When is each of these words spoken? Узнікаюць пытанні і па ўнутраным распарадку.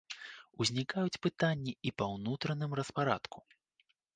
Узнікаюць 0.63 1.19
пытанні 1.27 1.73
і 1.91 1.93
па 1.99 2.09
ўнутраным 2.15 2.71
распарадку. 2.81 3.37